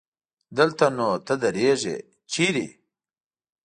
[0.57, 1.95] دلته نو ته درېږې
[2.31, 2.65] چېرته؟